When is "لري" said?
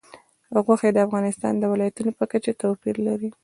3.07-3.29